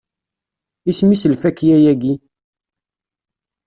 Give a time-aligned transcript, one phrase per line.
[0.89, 2.15] Isem-is lfakya-agi?